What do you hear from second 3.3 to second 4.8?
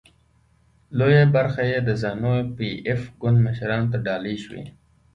مشرانو ته ډالۍ شوې.